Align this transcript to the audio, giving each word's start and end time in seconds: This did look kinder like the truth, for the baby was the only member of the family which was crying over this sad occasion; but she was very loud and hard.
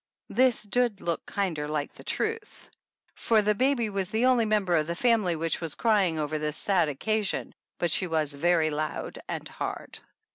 This 0.31 0.63
did 0.63 0.99
look 0.99 1.23
kinder 1.27 1.67
like 1.67 1.93
the 1.93 2.03
truth, 2.03 2.71
for 3.13 3.43
the 3.43 3.53
baby 3.53 3.87
was 3.87 4.09
the 4.09 4.25
only 4.25 4.45
member 4.45 4.75
of 4.75 4.87
the 4.87 4.95
family 4.95 5.35
which 5.35 5.61
was 5.61 5.75
crying 5.75 6.17
over 6.17 6.39
this 6.39 6.57
sad 6.57 6.89
occasion; 6.89 7.53
but 7.77 7.91
she 7.91 8.07
was 8.07 8.33
very 8.33 8.71
loud 8.71 9.19
and 9.29 9.47
hard. 9.47 9.99